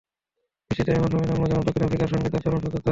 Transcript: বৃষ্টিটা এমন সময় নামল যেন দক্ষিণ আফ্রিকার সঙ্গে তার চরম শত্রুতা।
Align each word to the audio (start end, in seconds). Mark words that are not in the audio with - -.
বৃষ্টিটা 0.71 0.91
এমন 0.93 1.09
সময় 1.11 1.27
নামল 1.29 1.45
যেন 1.51 1.59
দক্ষিণ 1.61 1.83
আফ্রিকার 1.85 2.11
সঙ্গে 2.13 2.29
তার 2.29 2.41
চরম 2.43 2.57
শত্রুতা। 2.57 2.79